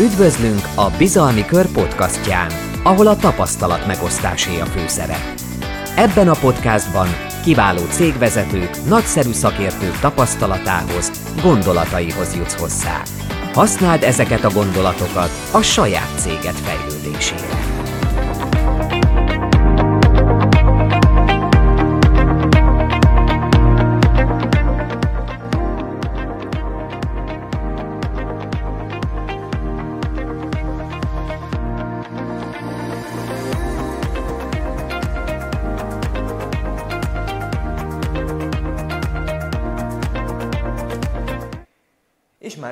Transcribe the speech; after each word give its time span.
Üdvözlünk 0.00 0.60
a 0.74 0.90
Bizalmi 0.98 1.44
Kör 1.44 1.66
podcastján, 1.66 2.52
ahol 2.82 3.06
a 3.06 3.16
tapasztalat 3.16 3.86
megosztásé 3.86 4.60
a 4.60 4.64
főszerep. 4.64 5.40
Ebben 5.96 6.28
a 6.28 6.34
podcastban 6.40 7.08
kiváló 7.44 7.80
cégvezetők, 7.90 8.84
nagyszerű 8.88 9.32
szakértők 9.32 9.98
tapasztalatához, 9.98 11.10
gondolataihoz 11.42 12.34
jutsz 12.36 12.60
hozzá. 12.60 13.02
Használd 13.52 14.02
ezeket 14.02 14.44
a 14.44 14.50
gondolatokat 14.50 15.30
a 15.50 15.62
saját 15.62 16.20
céged 16.20 16.54
fejlődésére. 16.54 17.71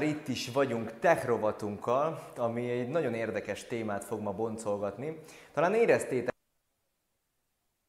Már 0.01 0.09
itt 0.09 0.29
is 0.29 0.51
vagyunk 0.51 0.99
tech 0.99 1.27
rovatunkkal, 1.27 2.33
ami 2.37 2.71
egy 2.71 2.89
nagyon 2.89 3.15
érdekes 3.15 3.65
témát 3.65 4.05
fog 4.05 4.21
ma 4.21 4.33
boncolgatni. 4.33 5.19
Talán 5.53 5.75
éreztétek, 5.75 6.35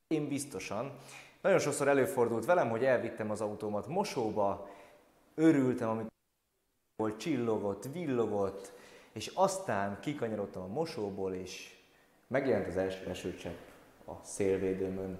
én 0.08 0.28
biztosan. 0.28 0.98
Nagyon 1.42 1.60
sokszor 1.60 1.88
előfordult 1.88 2.46
velem, 2.46 2.70
hogy 2.70 2.84
elvittem 2.84 3.32
az 3.32 3.42
autómat 3.42 3.88
mosóba, 3.88 4.70
örültem, 5.36 6.08
volt, 6.96 7.20
csillogott, 7.20 7.84
villogott, 7.92 8.74
és 9.12 9.32
aztán 9.34 10.00
kikanyarodtam 10.00 10.64
a 10.64 10.74
mosóból, 10.74 11.34
és 11.34 11.80
megjelent 12.28 12.68
az 12.68 12.78
első 12.78 13.10
esőcsepp 13.10 13.60
a 14.06 14.14
szélvédőmön. 14.24 15.20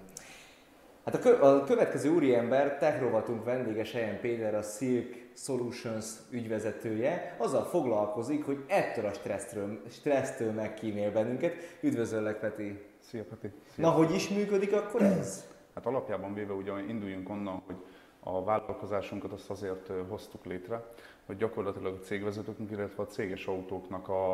Hát 1.04 1.14
a, 1.14 1.18
kö- 1.18 1.40
a 1.40 1.64
következő 1.64 2.10
úriember, 2.10 2.78
tech 2.78 3.00
rovatunk 3.00 3.44
vendége 3.44 3.84
Sejen 3.84 4.20
Péter, 4.20 4.54
a 4.54 4.62
Silk 4.62 5.14
Solutions 5.34 6.06
ügyvezetője, 6.30 7.36
azzal 7.38 7.64
foglalkozik, 7.64 8.44
hogy 8.44 8.64
ettől 8.66 9.06
a 9.06 9.12
stressztől, 9.12 9.80
stressztől 9.90 10.52
megkímél 10.52 11.12
bennünket. 11.12 11.54
Üdvözöllek, 11.80 12.38
Peti! 12.38 12.82
Szia, 12.98 13.24
Peti! 13.24 13.50
Szia. 13.74 13.84
Na, 13.84 13.90
hogy 13.90 14.14
is 14.14 14.28
működik 14.28 14.72
akkor 14.72 15.02
ez? 15.02 15.44
Hát 15.74 15.86
alapjában 15.86 16.34
véve 16.34 16.52
ugye 16.52 16.72
induljunk 16.88 17.28
onnan, 17.28 17.62
hogy 17.66 17.76
a 18.20 18.44
vállalkozásunkat 18.44 19.32
azt 19.32 19.50
azért 19.50 19.90
hoztuk 20.08 20.44
létre, 20.44 20.84
hogy 21.26 21.36
gyakorlatilag 21.36 21.94
a 21.94 22.04
cégvezetőknek, 22.04 22.70
illetve 22.70 23.02
a 23.02 23.06
céges 23.06 23.46
autóknak 23.46 24.08
a, 24.08 24.32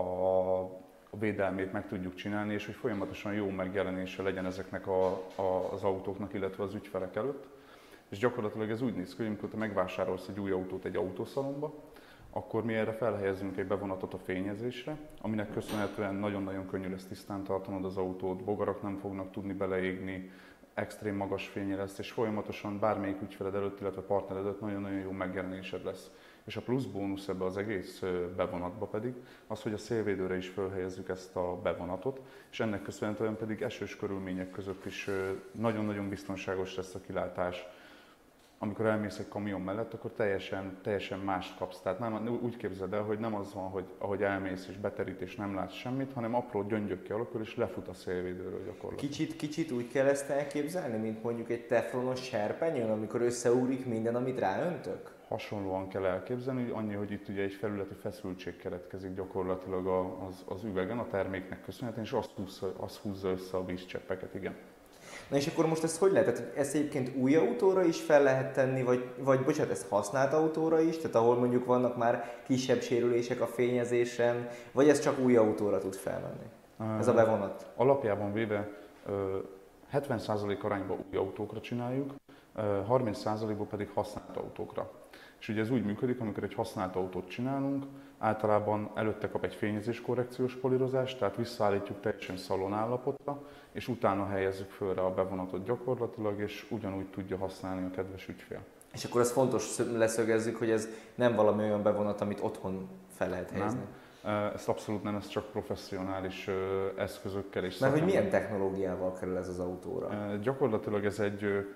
a 0.00 0.87
a 1.10 1.18
védelmét 1.18 1.72
meg 1.72 1.88
tudjuk 1.88 2.14
csinálni, 2.14 2.52
és 2.54 2.66
hogy 2.66 2.74
folyamatosan 2.74 3.34
jó 3.34 3.50
megjelenése 3.50 4.22
legyen 4.22 4.46
ezeknek 4.46 4.86
a, 4.86 5.06
a, 5.34 5.72
az 5.72 5.82
autóknak, 5.82 6.34
illetve 6.34 6.62
az 6.62 6.74
ügyfelek 6.74 7.16
előtt. 7.16 7.46
És 8.08 8.18
gyakorlatilag 8.18 8.70
ez 8.70 8.82
úgy 8.82 8.94
néz 8.94 9.10
ki, 9.10 9.16
hogy 9.16 9.26
amikor 9.26 9.48
te 9.48 9.56
megvásárolsz 9.56 10.28
egy 10.28 10.40
új 10.40 10.50
autót 10.50 10.84
egy 10.84 10.96
autószalomba, 10.96 11.74
akkor 12.30 12.64
mi 12.64 12.74
erre 12.74 12.92
felhelyezünk 12.92 13.56
egy 13.56 13.66
bevonatot 13.66 14.14
a 14.14 14.18
fényezésre, 14.18 14.96
aminek 15.20 15.52
köszönhetően 15.52 16.14
nagyon-nagyon 16.14 16.66
könnyű 16.66 16.90
lesz 16.90 17.04
tisztán 17.04 17.44
tartanod 17.44 17.84
az 17.84 17.96
autót, 17.96 18.44
bogarak 18.44 18.82
nem 18.82 18.96
fognak 18.96 19.30
tudni 19.30 19.52
beleégni, 19.52 20.30
extrém 20.74 21.16
magas 21.16 21.46
fénye 21.46 21.76
lesz, 21.76 21.98
és 21.98 22.10
folyamatosan 22.10 22.78
bármelyik 22.78 23.22
ügyfeled 23.22 23.54
előtt, 23.54 23.80
illetve 23.80 24.02
partner 24.02 24.38
előtt 24.38 24.60
nagyon-nagyon 24.60 24.98
jó 24.98 25.10
megjelenésed 25.10 25.84
lesz. 25.84 26.10
És 26.48 26.56
a 26.56 26.60
plusz 26.60 26.84
bónusz 26.84 27.28
ebbe 27.28 27.44
az 27.44 27.56
egész 27.56 28.02
bevonatba 28.36 28.86
pedig 28.86 29.14
az, 29.46 29.62
hogy 29.62 29.72
a 29.72 29.78
szélvédőre 29.78 30.36
is 30.36 30.48
felhelyezzük 30.48 31.08
ezt 31.08 31.36
a 31.36 31.60
bevonatot, 31.62 32.20
és 32.50 32.60
ennek 32.60 32.82
köszönhetően 32.82 33.36
pedig 33.36 33.62
esős 33.62 33.96
körülmények 33.96 34.50
között 34.50 34.84
is 34.84 35.10
nagyon-nagyon 35.52 36.08
biztonságos 36.08 36.76
lesz 36.76 36.94
a 36.94 37.00
kilátás, 37.00 37.66
amikor 38.58 38.86
elmész 38.86 39.18
egy 39.18 39.28
kamion 39.28 39.60
mellett, 39.60 39.94
akkor 39.94 40.10
teljesen, 40.10 40.78
teljesen 40.82 41.18
mást 41.18 41.56
kapsz. 41.56 41.80
Tehát 41.80 41.98
nem, 41.98 42.38
úgy 42.42 42.56
képzeld 42.56 42.92
el, 42.92 43.02
hogy 43.02 43.18
nem 43.18 43.34
az 43.34 43.54
van, 43.54 43.68
hogy 43.68 43.84
ahogy 43.98 44.22
elmész 44.22 44.66
és 44.68 44.76
beterít 44.76 45.20
és 45.20 45.36
nem 45.36 45.54
látsz 45.54 45.74
semmit, 45.74 46.12
hanem 46.12 46.34
apró 46.34 46.62
gyöngyök 46.62 47.02
kialakul 47.02 47.40
és 47.40 47.56
lefut 47.56 47.88
a 47.88 47.94
szélvédőről 47.94 48.64
gyakorlatilag. 48.64 49.12
Kicsit, 49.12 49.36
kicsit 49.36 49.70
úgy 49.70 49.88
kell 49.88 50.06
ezt 50.06 50.30
elképzelni, 50.30 50.96
mint 50.96 51.22
mondjuk 51.22 51.50
egy 51.50 51.66
teflonos 51.66 52.24
serpenyőn, 52.24 52.90
amikor 52.90 53.22
összeúrik 53.22 53.86
minden, 53.86 54.14
amit 54.14 54.38
ráöntök? 54.38 55.16
Hasonlóan 55.28 55.88
kell 55.88 56.04
elképzelni, 56.04 56.70
annyi, 56.70 56.94
hogy 56.94 57.10
itt 57.10 57.28
ugye 57.28 57.42
egy 57.42 57.52
felületi 57.52 57.94
feszültség 57.94 58.56
keletkezik 58.56 59.14
gyakorlatilag 59.14 59.86
az, 60.28 60.44
az 60.46 60.64
üvegen, 60.64 60.98
a 60.98 61.06
terméknek 61.06 61.62
köszönhetően, 61.62 62.04
és 62.04 62.12
azt 62.12 62.30
húzza, 62.36 62.72
azt 62.76 62.96
húzza 62.96 63.28
össze 63.28 63.56
a 63.56 63.64
vízcseppeket, 63.64 64.34
igen. 64.34 64.56
Na 65.28 65.36
és 65.36 65.46
akkor 65.46 65.66
most 65.66 65.82
ez 65.82 65.98
hogy 65.98 66.12
lehet? 66.12 66.34
Tehát 66.34 66.56
ezt 66.56 66.74
egyébként 66.74 67.16
új 67.16 67.36
autóra 67.36 67.82
is 67.82 68.00
fel 68.00 68.22
lehet 68.22 68.54
tenni, 68.54 68.82
vagy, 68.82 69.10
vagy 69.18 69.44
bocsánat, 69.44 69.70
ezt 69.72 69.88
használt 69.88 70.32
autóra 70.32 70.80
is, 70.80 70.96
tehát 70.96 71.14
ahol 71.14 71.36
mondjuk 71.36 71.64
vannak 71.64 71.96
már 71.96 72.42
kisebb 72.46 72.80
sérülések 72.80 73.40
a 73.40 73.46
fényezésen, 73.46 74.48
vagy 74.72 74.88
ez 74.88 75.00
csak 75.00 75.18
új 75.18 75.36
autóra 75.36 75.78
tud 75.78 75.94
felmenni? 75.94 76.46
Ez 76.98 77.08
a 77.08 77.14
bevonat? 77.14 77.70
Alapjában 77.76 78.32
véve 78.32 78.68
70% 79.92 80.60
arányban 80.62 81.04
új 81.10 81.18
autókra 81.18 81.60
csináljuk, 81.60 82.14
30%-ból 82.88 83.66
pedig 83.66 83.90
használt 83.94 84.36
autókra. 84.36 84.90
És 85.40 85.48
ugye 85.48 85.60
ez 85.60 85.70
úgy 85.70 85.84
működik, 85.84 86.20
amikor 86.20 86.42
egy 86.42 86.54
használt 86.54 86.96
autót 86.96 87.28
csinálunk, 87.28 87.84
általában 88.18 88.90
előtte 88.94 89.28
kap 89.28 89.44
egy 89.44 89.54
fényezés 89.54 90.00
korrekciós 90.00 90.54
polírozást, 90.54 91.18
tehát 91.18 91.36
visszaállítjuk 91.36 92.00
teljesen 92.00 92.36
szalon 92.36 92.72
állapotra, 92.72 93.42
és 93.72 93.88
utána 93.88 94.26
helyezzük 94.26 94.70
fölre 94.70 95.00
a 95.00 95.14
bevonatot 95.14 95.64
gyakorlatilag, 95.64 96.40
és 96.40 96.66
ugyanúgy 96.70 97.06
tudja 97.06 97.36
használni 97.36 97.86
a 97.86 97.90
kedves 97.90 98.28
ügyfél. 98.28 98.60
És 98.92 99.04
akkor 99.04 99.20
ez 99.20 99.32
fontos 99.32 99.78
leszögezzük, 99.78 100.56
hogy 100.56 100.70
ez 100.70 100.88
nem 101.14 101.34
valami 101.34 101.62
olyan 101.62 101.82
bevonat, 101.82 102.20
amit 102.20 102.40
otthon 102.40 102.88
fel 103.16 103.28
lehet 103.28 103.50
helyezni. 103.50 103.80
Nem. 104.22 104.50
Ez 104.54 104.68
abszolút 104.68 105.02
nem, 105.02 105.16
ez 105.16 105.28
csak 105.28 105.50
professzionális 105.50 106.48
eszközökkel 106.96 107.64
és 107.64 107.78
Mert 107.78 107.92
hogy 107.92 108.04
milyen 108.04 108.28
technológiával 108.28 109.12
kerül 109.12 109.36
ez 109.36 109.48
az 109.48 109.58
autóra? 109.58 110.36
Gyakorlatilag 110.42 111.04
ez 111.04 111.18
egy 111.18 111.68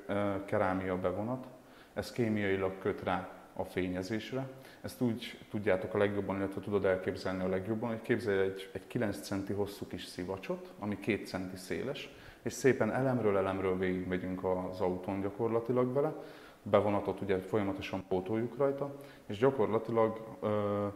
kerámia 0.45 0.97
bevonat, 0.99 1.47
ez 1.95 2.13
kémiailag 2.13 2.79
köt 2.79 3.03
rá 3.03 3.29
a 3.53 3.65
fényezésre. 3.65 4.49
Ezt 4.81 5.01
úgy 5.01 5.39
tudjátok 5.51 5.95
a 5.95 5.99
legjobban, 5.99 6.37
illetve 6.37 6.61
tudod 6.61 6.85
elképzelni 6.85 7.43
a 7.43 7.49
legjobban, 7.49 7.89
hogy 7.89 8.03
képzelj 8.03 8.39
egy, 8.39 8.71
egy 8.73 8.87
9 8.87 9.21
centi 9.21 9.53
hosszú 9.53 9.87
kis 9.87 10.05
szivacsot, 10.05 10.73
ami 10.79 10.99
2 11.01 11.25
centi 11.25 11.57
széles, 11.57 12.11
és 12.43 12.53
szépen 12.53 12.93
elemről 12.93 13.37
elemről 13.37 13.79
végigmegyünk 13.79 14.45
az 14.45 14.81
autón 14.81 15.21
gyakorlatilag 15.21 15.93
vele. 15.93 16.15
Bevonatot 16.63 17.21
ugye 17.21 17.39
folyamatosan 17.39 18.05
pótoljuk 18.09 18.57
rajta, 18.57 18.95
és 19.27 19.39
gyakorlatilag 19.39 20.37
ö, 20.41 20.87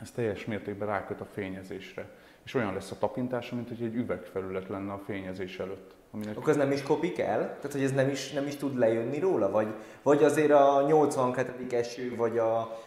ez 0.00 0.10
teljes 0.10 0.44
mértékben 0.44 0.88
ráköt 0.88 1.20
a 1.20 1.24
fényezésre. 1.24 2.08
És 2.42 2.54
olyan 2.54 2.74
lesz 2.74 2.90
a 2.90 2.98
tapintása, 2.98 3.54
mint 3.54 3.68
hogy 3.68 3.82
egy 3.82 3.94
üvegfelület 3.94 4.68
lenne 4.68 4.92
a 4.92 4.98
fényezés 4.98 5.58
előtt. 5.58 5.94
Aminek... 6.10 6.36
Akkor 6.36 6.48
ez 6.48 6.56
nem 6.56 6.72
is 6.72 6.82
kopik 6.82 7.18
el? 7.18 7.38
Tehát, 7.38 7.72
hogy 7.72 7.82
ez 7.82 7.92
nem 7.92 8.08
is, 8.08 8.32
nem 8.32 8.46
is 8.46 8.56
tud 8.56 8.78
lejönni 8.78 9.18
róla? 9.18 9.50
Vagy, 9.50 9.74
vagy 10.02 10.22
azért 10.22 10.50
a 10.50 10.84
82. 10.86 11.66
eső, 11.70 12.16
vagy 12.16 12.38
a 12.38 12.78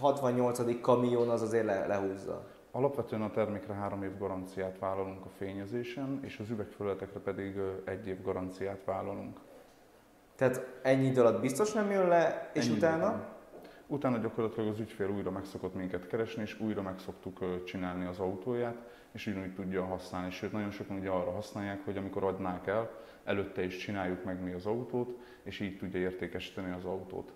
68. 0.00 0.80
kamion 0.80 1.28
az 1.28 1.42
azért 1.42 1.64
le, 1.64 1.86
lehúzza? 1.86 2.44
Alapvetően 2.70 3.22
a 3.22 3.30
termékre 3.30 3.74
három 3.74 4.02
év 4.02 4.18
garanciát 4.18 4.78
vállalunk 4.78 5.24
a 5.24 5.28
fényezésen, 5.38 6.20
és 6.22 6.38
az 6.38 6.50
üvegfelületekre 6.50 7.20
pedig 7.20 7.56
egy 7.84 8.06
év 8.06 8.22
garanciát 8.22 8.80
vállalunk. 8.84 9.38
Tehát 10.36 10.66
ennyi 10.82 11.06
idő 11.06 11.20
alatt 11.20 11.40
biztos 11.40 11.72
nem 11.72 11.90
jön 11.90 12.08
le, 12.08 12.50
és 12.54 12.66
ennyi 12.66 12.76
utána? 12.76 13.06
Időben. 13.06 13.33
Utána 13.86 14.18
gyakorlatilag 14.18 14.68
az 14.68 14.80
ügyfél 14.80 15.08
újra 15.08 15.30
meg 15.30 15.44
szokott 15.44 15.74
minket 15.74 16.06
keresni, 16.06 16.42
és 16.42 16.60
újra 16.60 16.82
meg 16.82 16.98
szoktuk 16.98 17.64
csinálni 17.64 18.04
az 18.04 18.18
autóját, 18.18 18.76
és 19.12 19.26
ugyanúgy 19.26 19.54
tudja 19.54 19.84
használni. 19.84 20.30
Sőt, 20.30 20.52
nagyon 20.52 20.70
sokan 20.70 20.98
ugye 20.98 21.08
arra 21.08 21.30
használják, 21.30 21.84
hogy 21.84 21.96
amikor 21.96 22.24
adnák 22.24 22.66
el, 22.66 22.90
előtte 23.24 23.64
is 23.64 23.76
csináljuk 23.76 24.24
meg 24.24 24.42
mi 24.42 24.52
az 24.52 24.66
autót, 24.66 25.18
és 25.42 25.60
így 25.60 25.78
tudja 25.78 26.00
értékesíteni 26.00 26.72
az 26.72 26.84
autót. 26.84 27.32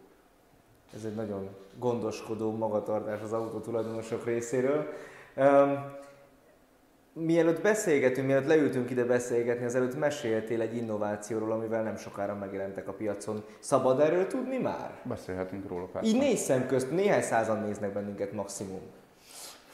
Ez 0.94 1.04
egy 1.04 1.14
nagyon 1.14 1.48
gondoskodó 1.78 2.56
magatartás 2.56 3.20
az 3.20 3.32
autó 3.32 3.60
tulajdonosok 3.60 4.24
részéről. 4.24 4.92
Um, 5.36 5.96
mielőtt 7.18 7.62
beszélgetünk, 7.62 8.26
mielőtt 8.26 8.46
leültünk 8.46 8.90
ide 8.90 9.04
beszélgetni, 9.04 9.64
azelőtt 9.64 9.98
meséltél 9.98 10.60
egy 10.60 10.76
innovációról, 10.76 11.52
amivel 11.52 11.82
nem 11.82 11.96
sokára 11.96 12.34
megjelentek 12.34 12.88
a 12.88 12.92
piacon. 12.92 13.44
Szabad 13.58 14.00
erről 14.00 14.26
tudni 14.26 14.58
már? 14.58 15.00
Beszélhetünk 15.02 15.68
róla 15.68 15.84
persze. 15.84 16.08
Így 16.08 16.18
négy 16.18 16.36
szem 16.36 16.66
közt, 16.66 16.90
néhány 16.90 17.22
százan 17.22 17.62
néznek 17.62 17.92
bennünket 17.92 18.32
maximum. 18.32 18.80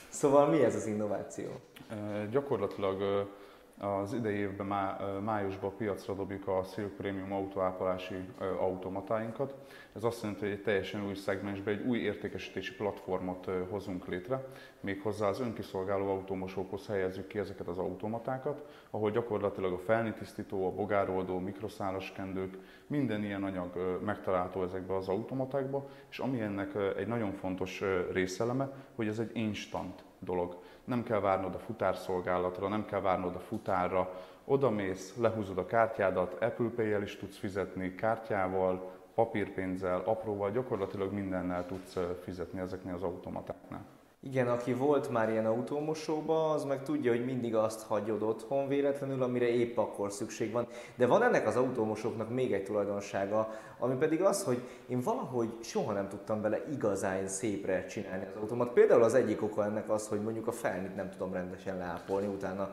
Szóval 0.08 0.48
mi 0.48 0.64
ez 0.64 0.74
az 0.74 0.86
innováció? 0.86 1.46
E, 1.90 2.26
gyakorlatilag 2.30 3.28
Az 3.78 4.12
idei 4.12 4.36
évben 4.36 4.66
má, 4.66 4.98
májusban 5.24 5.76
piacra 5.76 6.14
dobjuk 6.14 6.48
a 6.48 6.62
Silk 6.62 6.90
Premium 6.90 7.32
autóápolási 7.32 8.14
automatáinkat. 8.58 9.54
Ez 9.92 10.04
azt 10.04 10.22
jelenti, 10.22 10.44
hogy 10.44 10.54
egy 10.54 10.62
teljesen 10.62 11.06
új 11.06 11.14
szegmensben 11.14 11.74
egy 11.74 11.86
új 11.86 11.98
értékesítési 11.98 12.74
platformot 12.74 13.50
hozunk 13.70 14.06
létre. 14.06 14.46
Méghozzá 14.80 15.28
az 15.28 15.40
önkiszolgáló 15.40 16.10
automosókhoz 16.10 16.86
helyezzük 16.86 17.26
ki 17.26 17.38
ezeket 17.38 17.66
az 17.68 17.78
automatákat, 17.78 18.66
ahol 18.90 19.10
gyakorlatilag 19.10 19.72
a 19.72 19.78
felnitisztító, 19.78 20.66
a 20.66 20.74
bogároldó, 20.74 21.38
mikroszálas 21.38 22.12
kendők, 22.12 22.58
minden 22.86 23.24
ilyen 23.24 23.44
anyag 23.44 24.00
megtalálható 24.04 24.62
ezekbe 24.62 24.96
az 24.96 25.08
automatákba, 25.08 25.88
és 26.10 26.18
ami 26.18 26.40
ennek 26.40 26.74
egy 26.96 27.06
nagyon 27.06 27.32
fontos 27.32 27.82
részeleme, 28.12 28.72
hogy 28.94 29.06
ez 29.06 29.18
egy 29.18 29.30
instant 29.32 30.04
dolog. 30.24 30.56
Nem 30.84 31.02
kell 31.02 31.20
várnod 31.20 31.54
a 31.54 31.58
futárszolgálatra, 31.58 32.68
nem 32.68 32.84
kell 32.84 33.00
várnod 33.00 33.34
a 33.34 33.40
futárra, 33.40 34.10
oda 34.44 34.70
mész, 34.70 35.16
lehúzod 35.16 35.58
a 35.58 35.66
kártyádat, 35.66 36.42
Apple 36.42 36.70
Pay-el 36.76 37.02
is 37.02 37.16
tudsz 37.16 37.38
fizetni, 37.38 37.94
kártyával, 37.94 38.90
papírpénzzel, 39.14 40.02
apróval, 40.04 40.50
gyakorlatilag 40.50 41.12
mindennel 41.12 41.66
tudsz 41.66 41.98
fizetni 42.22 42.60
ezeknél 42.60 42.94
az 42.94 43.02
automatáknál. 43.02 43.84
Igen, 44.26 44.48
aki 44.48 44.72
volt 44.72 45.10
már 45.10 45.30
ilyen 45.30 45.46
autómosóba, 45.46 46.50
az 46.50 46.64
meg 46.64 46.82
tudja, 46.82 47.10
hogy 47.10 47.24
mindig 47.24 47.54
azt 47.54 47.82
hagyod 47.86 48.22
otthon 48.22 48.68
véletlenül, 48.68 49.22
amire 49.22 49.48
épp 49.48 49.78
akkor 49.78 50.12
szükség 50.12 50.52
van. 50.52 50.66
De 50.94 51.06
van 51.06 51.22
ennek 51.22 51.46
az 51.46 51.56
autómosóknak 51.56 52.30
még 52.30 52.52
egy 52.52 52.64
tulajdonsága, 52.64 53.50
ami 53.78 53.94
pedig 53.94 54.22
az, 54.22 54.44
hogy 54.44 54.62
én 54.86 55.00
valahogy 55.00 55.48
soha 55.60 55.92
nem 55.92 56.08
tudtam 56.08 56.40
vele 56.40 56.64
igazán 56.72 57.28
szépre 57.28 57.86
csinálni 57.86 58.24
az 58.24 58.40
autómat. 58.40 58.72
Például 58.72 59.02
az 59.02 59.14
egyik 59.14 59.42
oka 59.42 59.64
ennek 59.64 59.90
az, 59.90 60.08
hogy 60.08 60.22
mondjuk 60.22 60.46
a 60.46 60.52
felnit 60.52 60.96
nem 60.96 61.10
tudom 61.10 61.32
rendesen 61.32 61.78
leápolni, 61.78 62.26
utána 62.26 62.70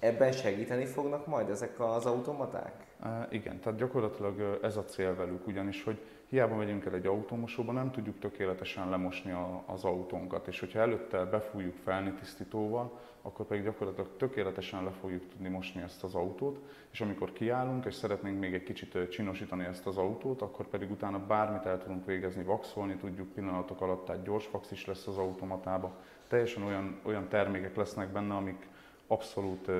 Ebben 0.00 0.32
segíteni 0.32 0.84
fognak 0.84 1.26
majd 1.26 1.48
ezek 1.48 1.80
az 1.80 2.06
automaták? 2.06 2.86
E, 3.02 3.28
igen, 3.30 3.60
tehát 3.60 3.78
gyakorlatilag 3.78 4.58
ez 4.62 4.76
a 4.76 4.84
cél 4.84 5.14
velük, 5.14 5.46
ugyanis, 5.46 5.84
hogy 5.84 5.98
hiába 6.28 6.56
megyünk 6.56 6.84
el 6.84 6.94
egy 6.94 7.06
autómosóba, 7.06 7.72
nem 7.72 7.90
tudjuk 7.90 8.18
tökéletesen 8.18 8.90
lemosni 8.90 9.30
a, 9.30 9.62
az 9.66 9.84
autónkat, 9.84 10.46
és 10.46 10.60
hogyha 10.60 10.78
előtte 10.78 11.24
befújjuk 11.24 11.74
felni 11.74 12.12
tisztítóval, 12.12 13.00
akkor 13.22 13.46
pedig 13.46 13.64
gyakorlatilag 13.64 14.16
tökéletesen 14.16 14.84
le 14.84 14.90
fogjuk 14.90 15.28
tudni 15.28 15.48
mosni 15.48 15.82
ezt 15.82 16.04
az 16.04 16.14
autót, 16.14 16.60
és 16.90 17.00
amikor 17.00 17.32
kiállunk, 17.32 17.84
és 17.84 17.94
szeretnénk 17.94 18.38
még 18.38 18.54
egy 18.54 18.62
kicsit 18.62 19.08
csinosítani 19.08 19.64
ezt 19.64 19.86
az 19.86 19.96
autót, 19.96 20.42
akkor 20.42 20.66
pedig 20.66 20.90
utána 20.90 21.26
bármit 21.26 21.66
el 21.66 21.82
tudunk 21.82 22.06
végezni, 22.06 22.42
vaxolni 22.42 22.96
tudjuk 22.96 23.32
pillanatok 23.32 23.80
alatt, 23.80 24.04
tehát 24.04 24.22
gyors 24.22 24.50
vax 24.50 24.70
is 24.70 24.86
lesz 24.86 25.06
az 25.06 25.18
automatába. 25.18 25.96
Teljesen 26.28 26.62
olyan, 26.62 27.00
olyan 27.02 27.28
termékek 27.28 27.76
lesznek 27.76 28.08
benne, 28.08 28.34
amik 28.34 28.68
abszolút 29.06 29.70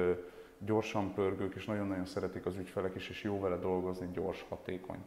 gyorsan 0.58 1.14
pörgők, 1.14 1.54
és 1.54 1.64
nagyon-nagyon 1.64 2.06
szeretik 2.06 2.46
az 2.46 2.56
ügyfelek 2.56 2.94
is, 2.94 3.08
és 3.08 3.22
jó 3.22 3.40
vele 3.40 3.56
dolgozni, 3.56 4.08
gyors, 4.12 4.44
hatékony. 4.48 4.98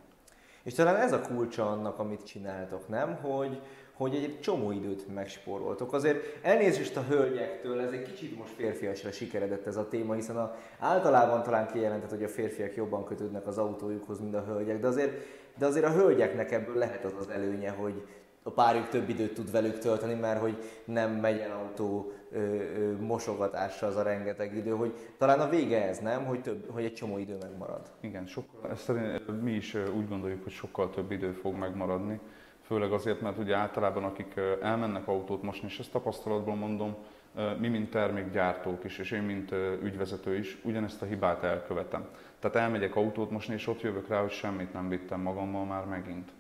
És 0.64 0.74
talán 0.74 0.96
ez 0.96 1.12
a 1.12 1.22
kulcsa 1.22 1.70
annak, 1.70 2.00
amit 2.00 2.24
csináltok, 2.24 2.88
nem? 2.88 3.16
Hogy, 3.16 3.62
hogy 3.94 4.16
egy 4.16 4.40
csomó 4.40 4.72
időt 4.72 5.14
megspóroltok. 5.14 5.94
Azért 5.94 6.40
elnézést 6.42 6.98
a 6.98 7.04
hölgyektől, 7.10 7.80
ez 7.80 7.92
egy 7.92 8.02
kicsit 8.02 8.38
most 8.38 8.54
férfiasra 8.54 9.12
sikeredett 9.12 9.66
ez 9.68 9.78
a 9.78 9.88
téma, 9.88 10.14
hiszen 10.14 10.38
a, 10.38 10.56
általában 10.80 11.44
talán 11.44 11.68
kijelentett, 11.68 12.10
hogy 12.10 12.24
a 12.24 12.28
férfiak 12.28 12.76
jobban 12.76 13.06
kötődnek 13.06 13.48
az 13.48 13.58
autójukhoz, 13.58 14.20
mint 14.20 14.36
a 14.36 14.44
hölgyek, 14.44 14.80
de 14.80 14.88
azért, 14.88 15.26
de 15.58 15.66
azért 15.66 15.86
a 15.86 15.92
hölgyeknek 15.92 16.52
ebből 16.52 16.76
lehet 16.76 17.06
az 17.06 17.14
az 17.20 17.30
előnye, 17.30 17.70
hogy 17.70 18.04
a 18.44 18.50
párjuk 18.50 18.90
több 18.90 19.10
időt 19.10 19.34
tud 19.34 19.52
velük 19.52 19.78
tölteni, 19.78 20.14
mert 20.14 20.40
hogy 20.40 20.58
nem 20.86 21.12
megy 21.12 21.40
el 21.40 21.52
autó 21.52 22.12
ö, 22.32 22.40
ö, 22.40 22.96
mosogatásra 23.00 23.88
az 23.88 23.96
a 23.96 24.02
rengeteg 24.02 24.56
idő, 24.56 24.72
hogy 24.72 24.94
talán 25.18 25.40
a 25.40 25.50
vége 25.50 25.88
ez, 25.88 26.00
nem? 26.00 26.26
Hogy, 26.26 26.42
több, 26.42 26.70
hogy 26.72 26.84
egy 26.84 26.94
csomó 26.94 27.18
idő 27.18 27.38
megmarad. 27.42 27.92
Igen, 28.00 28.26
sokkal, 28.26 28.76
szerint 28.76 29.42
mi 29.42 29.52
is 29.52 29.76
úgy 29.76 30.08
gondoljuk, 30.08 30.44
hogy 30.44 30.52
sokkal 30.52 30.90
több 30.90 31.12
idő 31.12 31.32
fog 31.32 31.56
megmaradni, 31.56 32.20
főleg 32.62 32.92
azért, 32.92 33.22
mert 33.22 33.38
ugye 33.38 33.56
általában 33.56 34.04
akik 34.04 34.34
elmennek 34.62 35.08
autót 35.08 35.42
mosni, 35.42 35.68
és 35.68 35.80
ezt 35.80 35.92
tapasztalatból 35.92 36.56
mondom, 36.56 36.96
mi, 37.60 37.68
mint 37.68 37.90
termékgyártók 37.90 38.84
is, 38.84 38.98
és 38.98 39.12
én, 39.12 39.22
mint 39.22 39.52
ügyvezető 39.84 40.38
is, 40.38 40.58
ugyanezt 40.64 41.02
a 41.02 41.06
hibát 41.06 41.44
elkövetem. 41.44 42.08
Tehát 42.40 42.56
elmegyek 42.56 42.96
autót 42.96 43.32
mosni, 43.32 43.54
és 43.54 43.68
ott 43.68 43.82
jövök 43.82 44.08
rá, 44.08 44.22
hogy 44.22 44.32
semmit 44.32 44.74
nem 44.74 44.90
vittem 44.90 45.22
magammal 45.22 45.66
már 45.66 45.86
megint. 45.86 46.32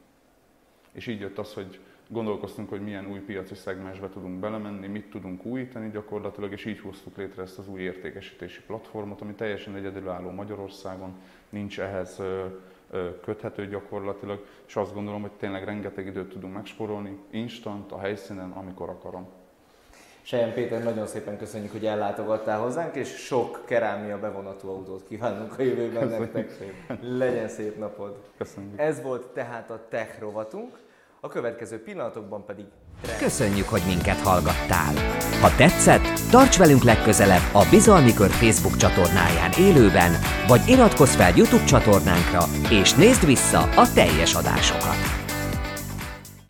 És 0.91 1.07
így 1.07 1.19
jött 1.19 1.37
az, 1.37 1.53
hogy 1.53 1.79
gondolkoztunk, 2.11 2.69
hogy 2.69 2.81
milyen 2.81 3.07
új 3.11 3.19
piaci 3.19 3.55
szegmensbe 3.55 4.09
tudunk 4.09 4.39
belemenni, 4.39 4.87
mit 4.87 5.09
tudunk 5.09 5.45
újítani 5.45 5.89
gyakorlatilag, 5.89 6.51
és 6.51 6.65
így 6.65 6.79
hoztuk 6.79 7.17
létre 7.17 7.41
ezt 7.41 7.57
az 7.57 7.67
új 7.67 7.81
értékesítési 7.81 8.61
platformot, 8.61 9.21
ami 9.21 9.33
teljesen 9.33 9.75
egyedülálló 9.75 10.29
Magyarországon, 10.29 11.13
nincs 11.49 11.79
ehhez 11.79 12.21
köthető 13.23 13.67
gyakorlatilag, 13.67 14.45
és 14.67 14.75
azt 14.75 14.93
gondolom, 14.93 15.21
hogy 15.21 15.31
tényleg 15.31 15.63
rengeteg 15.63 16.05
időt 16.05 16.29
tudunk 16.29 16.53
megsporolni, 16.53 17.17
instant, 17.29 17.91
a 17.91 17.99
helyszínen, 17.99 18.51
amikor 18.51 18.89
akarom. 18.89 19.27
Sejem 20.21 20.53
Péter, 20.53 20.83
nagyon 20.83 21.07
szépen 21.07 21.37
köszönjük, 21.37 21.71
hogy 21.71 21.85
ellátogattál 21.85 22.59
hozzánk, 22.59 22.95
és 22.95 23.07
sok 23.07 23.63
kerámia 23.65 24.19
bevonatú 24.19 24.67
autót 24.67 25.07
kívánunk 25.07 25.59
a 25.59 25.61
jövőben 25.61 26.07
nektek. 26.07 26.51
Legyen 27.01 27.47
szép 27.47 27.77
napod! 27.77 28.17
Köszönjük! 28.37 28.79
Ez 28.79 29.01
volt 29.01 29.25
tehát 29.25 29.69
a 29.69 29.85
Tech 29.89 30.19
rovatunk. 30.19 30.77
A 31.23 31.27
következő 31.27 31.83
pillanatokban 31.83 32.45
pedig... 32.45 32.65
Köszönjük, 33.19 33.69
hogy 33.69 33.81
minket 33.87 34.19
hallgattál! 34.19 34.93
Ha 35.41 35.55
tetszett, 35.55 36.29
tarts 36.31 36.57
velünk 36.57 36.83
legközelebb 36.83 37.53
a 37.53 37.67
Bizalmi 37.69 38.13
Kör 38.13 38.29
Facebook 38.29 38.77
csatornáján 38.77 39.51
élőben, 39.59 40.11
vagy 40.47 40.61
iratkozz 40.67 41.15
fel 41.15 41.35
YouTube 41.35 41.63
csatornánkra, 41.63 42.43
és 42.69 42.93
nézd 42.93 43.25
vissza 43.25 43.59
a 43.59 43.91
teljes 43.93 44.35
adásokat! 44.35 45.10